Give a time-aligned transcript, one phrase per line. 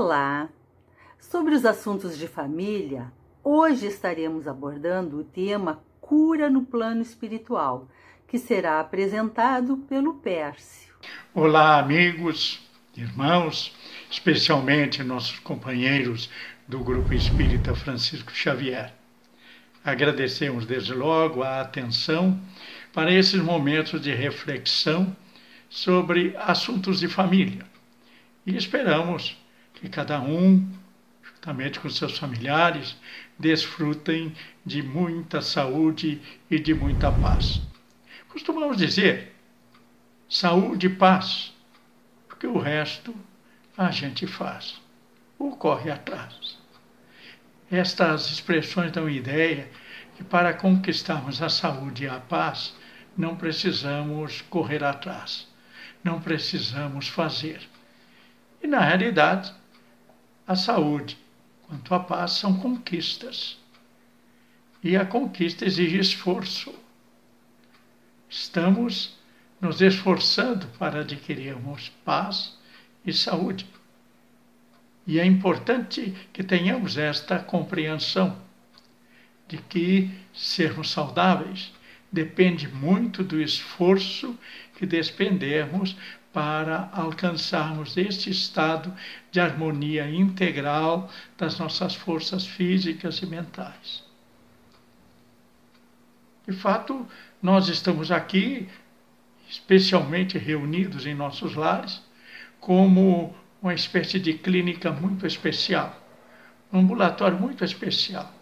[0.00, 0.48] Olá!
[1.18, 3.12] Sobre os assuntos de família,
[3.42, 7.88] hoje estaremos abordando o tema Cura no Plano Espiritual,
[8.28, 10.94] que será apresentado pelo Pércio.
[11.34, 12.60] Olá, amigos,
[12.96, 13.76] irmãos,
[14.08, 16.30] especialmente nossos companheiros
[16.68, 18.94] do Grupo Espírita Francisco Xavier.
[19.84, 22.40] Agradecemos desde logo a atenção
[22.92, 25.16] para esses momentos de reflexão
[25.68, 27.66] sobre assuntos de família
[28.46, 29.36] e esperamos
[29.80, 30.66] que cada um,
[31.22, 32.96] juntamente com seus familiares,
[33.38, 36.20] desfrutem de muita saúde
[36.50, 37.60] e de muita paz.
[38.28, 39.34] Costumamos dizer
[40.28, 41.54] saúde e paz,
[42.26, 43.14] porque o resto
[43.76, 44.80] a gente faz
[45.38, 46.58] ou corre atrás.
[47.70, 49.70] Estas expressões dão ideia
[50.16, 52.74] que para conquistarmos a saúde e a paz,
[53.16, 55.46] não precisamos correr atrás,
[56.02, 57.60] não precisamos fazer.
[58.62, 59.52] E na realidade,
[60.48, 61.18] a saúde
[61.66, 63.58] quanto a paz são conquistas.
[64.82, 66.74] E a conquista exige esforço.
[68.30, 69.14] Estamos
[69.60, 72.56] nos esforçando para adquirirmos paz
[73.04, 73.66] e saúde.
[75.06, 78.40] E é importante que tenhamos esta compreensão
[79.46, 81.72] de que sermos saudáveis
[82.10, 84.38] depende muito do esforço
[84.76, 85.96] que despendermos
[86.32, 88.94] para alcançarmos este estado
[89.30, 94.04] de harmonia integral das nossas forças físicas e mentais.
[96.46, 97.06] De fato,
[97.42, 98.68] nós estamos aqui,
[99.48, 102.02] especialmente reunidos em nossos lares,
[102.60, 105.94] como uma espécie de clínica muito especial,
[106.72, 108.32] um ambulatório muito especial,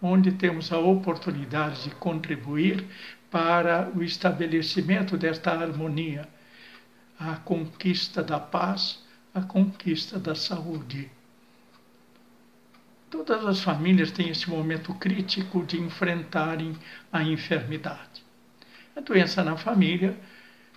[0.00, 2.86] onde temos a oportunidade de contribuir
[3.30, 6.26] para o estabelecimento desta harmonia
[7.18, 9.02] a conquista da paz,
[9.34, 11.10] a conquista da saúde.
[13.10, 16.76] Todas as famílias têm esse momento crítico de enfrentarem
[17.10, 18.22] a enfermidade.
[18.94, 20.16] A doença na família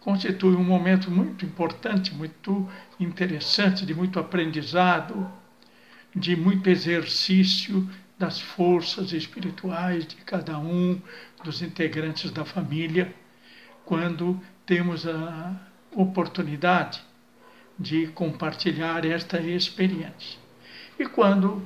[0.00, 5.30] constitui um momento muito importante, muito interessante, de muito aprendizado,
[6.14, 7.88] de muito exercício
[8.18, 11.00] das forças espirituais de cada um
[11.44, 13.14] dos integrantes da família,
[13.84, 15.65] quando temos a
[15.96, 17.02] oportunidade
[17.78, 20.38] de compartilhar esta experiência.
[20.98, 21.62] E quando,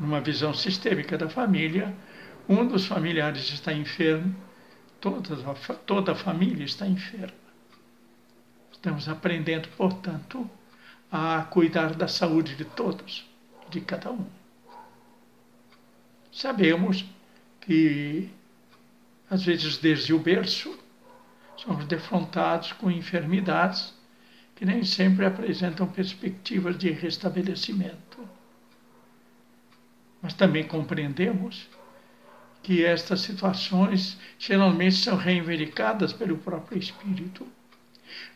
[0.00, 1.94] numa visão sistêmica da família,
[2.48, 4.34] um dos familiares está enfermo,
[5.00, 7.46] toda a, toda a família está enferma.
[8.72, 10.48] Estamos aprendendo, portanto,
[11.10, 13.28] a cuidar da saúde de todos,
[13.70, 14.26] de cada um.
[16.30, 17.04] Sabemos
[17.60, 18.30] que,
[19.30, 20.78] às vezes, desde o berço,
[21.56, 23.94] somos defrontados com enfermidades
[24.54, 28.26] que nem sempre apresentam perspectivas de restabelecimento.
[30.22, 31.68] Mas também compreendemos
[32.62, 37.46] que estas situações geralmente são reivindicadas pelo próprio Espírito.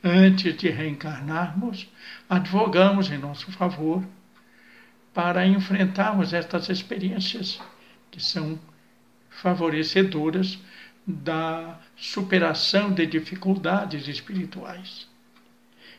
[0.04, 1.88] Antes de reencarnarmos,
[2.28, 4.04] advogamos em nosso favor
[5.14, 7.60] para enfrentarmos estas experiências
[8.10, 8.58] que são
[9.30, 10.58] favorecedoras
[11.06, 15.08] da superação de dificuldades espirituais.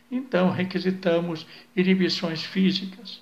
[0.10, 3.22] Então, requisitamos inibições físicas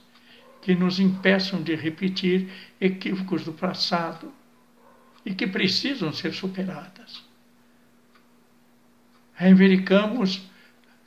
[0.61, 2.49] que nos impeçam de repetir
[2.81, 4.31] equívocos do passado
[5.25, 7.23] e que precisam ser superadas.
[9.33, 10.41] Reivindicamos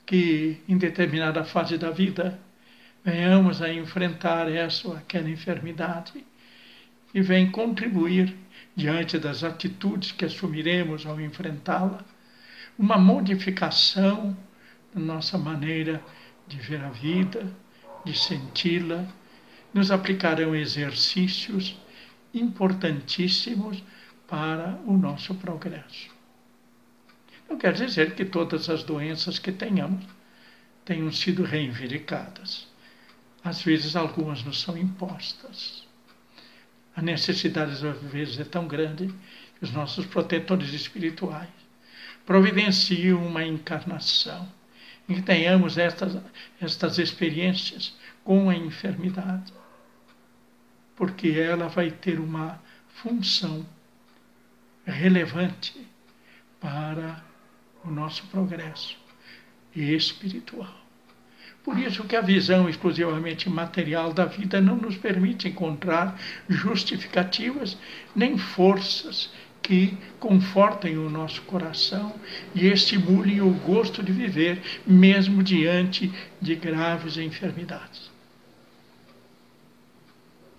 [0.05, 2.39] que, em determinada fase da vida,
[3.03, 6.25] venhamos a enfrentar essa ou aquela enfermidade
[7.13, 8.35] e vem contribuir
[8.75, 12.03] diante das atitudes que assumiremos ao enfrentá-la,
[12.77, 14.35] uma modificação
[14.93, 16.01] na nossa maneira
[16.47, 17.51] de ver a vida,
[18.03, 19.05] de senti-la.
[19.73, 21.75] Nos aplicarão exercícios
[22.33, 23.83] importantíssimos
[24.27, 26.11] para o nosso progresso.
[27.49, 30.03] Não quer dizer que todas as doenças que tenhamos
[30.85, 32.67] tenham sido reivindicadas.
[33.43, 35.82] Às vezes, algumas nos são impostas
[36.95, 39.07] a necessidade às vezes é tão grande
[39.57, 41.49] que os nossos protetores espirituais
[42.25, 44.49] providenciam uma encarnação
[45.07, 46.17] em que tenhamos estas,
[46.61, 49.51] estas experiências com a enfermidade,
[50.95, 53.65] porque ela vai ter uma função
[54.85, 55.87] relevante
[56.59, 57.23] para
[57.83, 58.97] o nosso progresso
[59.75, 60.82] espiritual.
[61.63, 66.19] Por isso que a visão exclusivamente material da vida não nos permite encontrar
[66.49, 67.77] justificativas
[68.13, 69.31] nem forças
[69.61, 72.13] que confortem o nosso coração
[72.53, 76.11] e estimulem o gosto de viver, mesmo diante
[76.41, 78.11] de graves enfermidades.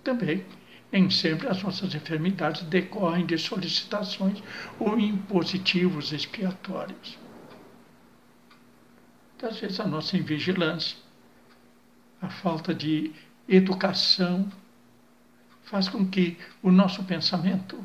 [0.03, 0.43] Também,
[0.91, 4.41] nem sempre as nossas enfermidades decorrem de solicitações
[4.79, 7.24] ou impositivos expiatórios.
[9.41, 10.97] Às vezes a nossa invigilância,
[12.21, 13.11] a falta de
[13.47, 14.51] educação,
[15.63, 17.83] faz com que o nosso pensamento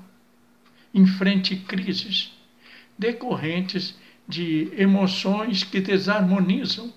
[0.92, 2.32] enfrente crises
[2.98, 3.96] decorrentes
[4.28, 6.92] de emoções que desarmonizam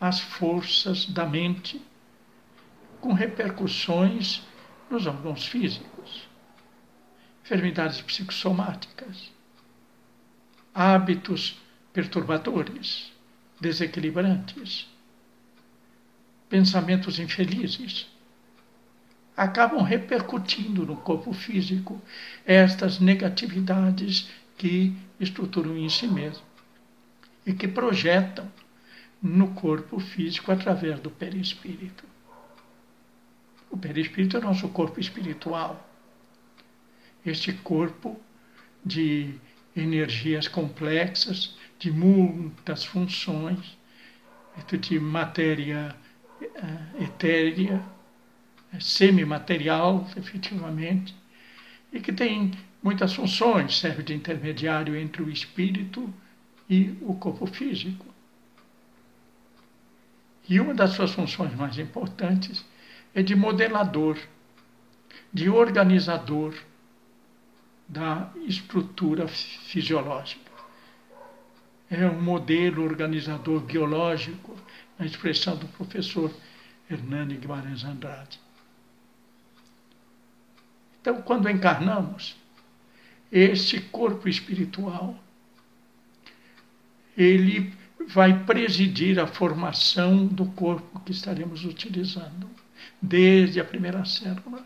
[0.00, 1.80] as forças da mente,
[3.00, 4.42] com repercussões
[4.90, 6.28] nos órgãos físicos,
[7.44, 9.30] enfermidades psicossomáticas,
[10.74, 11.60] hábitos
[11.92, 13.12] perturbadores,
[13.62, 14.88] desequilibrantes,
[16.50, 18.08] pensamentos infelizes,
[19.36, 22.02] acabam repercutindo no corpo físico
[22.44, 24.28] estas negatividades
[24.58, 26.44] que estruturam em si mesmo
[27.46, 28.50] e que projetam
[29.22, 32.04] no corpo físico através do perispírito.
[33.70, 35.88] O perispírito é o nosso corpo espiritual.
[37.24, 38.20] Este corpo
[38.84, 39.34] de
[39.74, 43.76] energias complexas, de muitas funções,
[44.80, 45.92] de matéria
[46.40, 47.82] uh, etérea,
[48.80, 51.12] semimaterial, efetivamente,
[51.92, 56.08] e que tem muitas funções, serve de intermediário entre o espírito
[56.70, 58.06] e o corpo físico.
[60.48, 62.64] E uma das suas funções mais importantes
[63.12, 64.16] é de modelador,
[65.32, 66.54] de organizador
[67.88, 70.51] da estrutura fisiológica.
[71.92, 74.56] É um modelo organizador biológico,
[74.98, 76.34] na expressão do professor
[76.90, 78.40] Hernani Guimarães Andrade.
[80.98, 82.34] Então, quando encarnamos,
[83.30, 85.22] este corpo espiritual,
[87.14, 87.74] ele
[88.08, 92.48] vai presidir a formação do corpo que estaremos utilizando,
[93.02, 94.64] desde a primeira célula.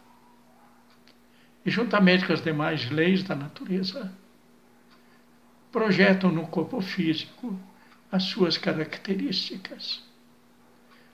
[1.65, 4.13] E juntamente com as demais leis da natureza,
[5.77, 7.55] projetam no corpo físico
[8.11, 10.03] as suas características.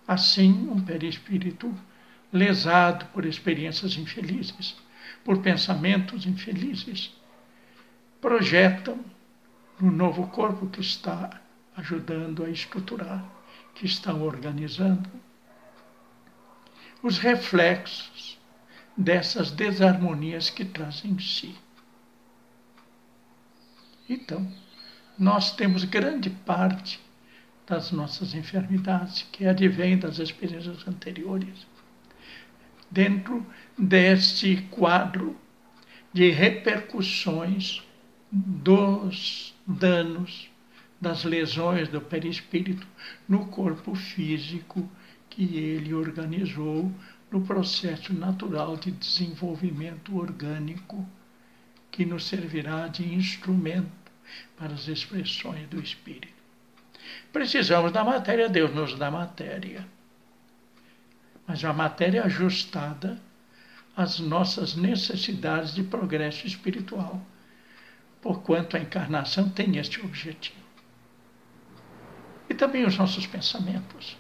[0.07, 1.75] Assim, um perispírito
[2.33, 4.77] lesado por experiências infelizes,
[5.25, 7.13] por pensamentos infelizes,
[8.21, 9.05] projetam
[9.81, 11.41] no novo corpo que está
[11.77, 13.29] ajudando a estruturar,
[13.75, 15.11] que estão organizando,
[17.03, 18.39] os reflexos
[18.97, 21.53] dessas desarmonias que trazem em si.
[24.13, 24.47] Então,
[25.19, 27.01] nós temos grande parte
[27.67, 31.67] das nossas enfermidades que advém das experiências anteriores,
[32.91, 33.47] dentro
[33.79, 35.35] deste quadro
[36.13, 37.83] de repercussões
[38.31, 40.51] dos danos
[41.01, 42.87] das lesões do perispírito
[43.27, 44.87] no corpo físico
[45.31, 46.93] que ele organizou
[47.31, 51.09] no processo natural de desenvolvimento orgânico
[51.91, 54.02] que nos servirá de instrumento
[54.57, 56.43] para as expressões do espírito.
[57.33, 59.87] Precisamos da matéria, Deus nos dá matéria.
[61.47, 63.21] Mas a matéria ajustada
[63.97, 67.21] às nossas necessidades de progresso espiritual,
[68.21, 70.63] porquanto a encarnação tem este objetivo
[72.53, 74.17] e também os nossos pensamentos.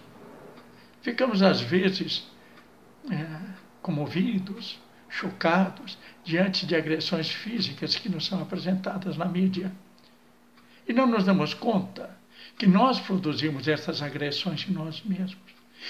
[1.02, 2.26] Ficamos, às vezes,
[3.10, 3.40] é,
[3.82, 4.78] comovidos,
[5.08, 9.70] chocados diante de agressões físicas que nos são apresentadas na mídia.
[10.92, 12.10] E não nos damos conta
[12.58, 15.38] que nós produzimos essas agressões em nós mesmos,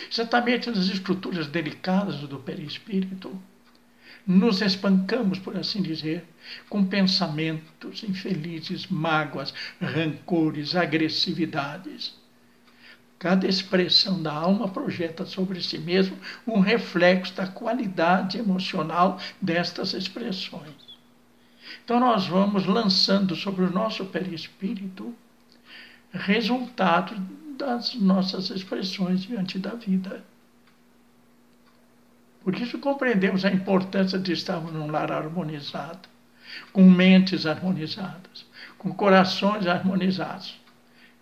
[0.08, 3.36] exatamente nas estruturas delicadas do perispírito.
[4.24, 6.24] Nos espancamos, por assim dizer,
[6.68, 12.14] com pensamentos infelizes, mágoas, rancores, agressividades.
[13.18, 16.16] Cada expressão da alma projeta sobre si mesmo
[16.46, 20.91] um reflexo da qualidade emocional destas expressões.
[21.84, 25.14] Então, nós vamos lançando sobre o nosso perispírito
[26.12, 27.18] resultados
[27.56, 30.24] das nossas expressões diante da vida.
[32.42, 36.08] Por isso compreendemos a importância de estarmos num lar harmonizado,
[36.72, 38.44] com mentes harmonizadas,
[38.78, 40.60] com corações harmonizados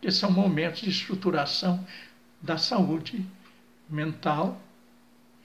[0.00, 1.86] que são momentos de estruturação
[2.40, 3.24] da saúde
[3.88, 4.60] mental,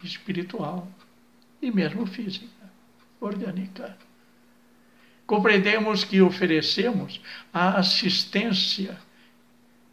[0.01, 0.87] espiritual
[1.61, 2.71] e mesmo física,
[3.19, 3.97] orgânica.
[5.25, 7.19] Compreendemos que oferecemos
[7.51, 8.97] a assistência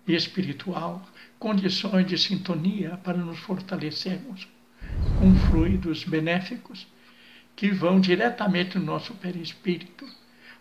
[0.06, 1.06] espiritual,
[1.38, 4.46] condições de sintonia para nos fortalecermos
[5.18, 6.86] com fluidos benéficos
[7.56, 10.06] que vão diretamente no nosso perispírito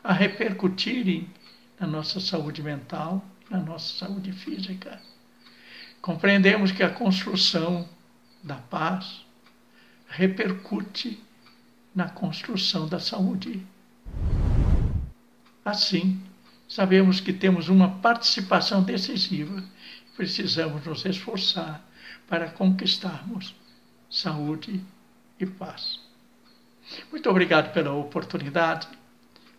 [0.03, 1.27] a repercutirem
[1.79, 5.01] na nossa saúde mental, na nossa saúde física.
[6.01, 7.87] Compreendemos que a construção
[8.43, 9.25] da paz
[10.07, 11.19] repercute
[11.93, 13.65] na construção da saúde.
[15.63, 16.21] Assim,
[16.67, 19.63] sabemos que temos uma participação decisiva
[20.07, 21.83] e precisamos nos esforçar
[22.27, 23.55] para conquistarmos
[24.09, 24.83] saúde
[25.39, 25.99] e paz.
[27.11, 28.87] Muito obrigado pela oportunidade.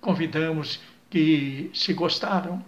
[0.01, 2.65] Convidamos que, se gostaram,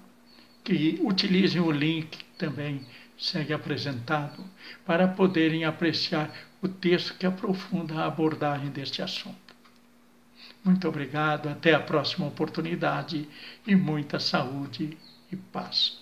[0.63, 2.87] que utilizem o link também
[3.19, 4.45] segue apresentado
[4.85, 9.44] para poderem apreciar o texto que aprofunda a abordagem deste assunto.
[10.65, 13.29] Muito obrigado, até a próxima oportunidade
[13.67, 14.97] e muita saúde
[15.31, 15.99] e paz.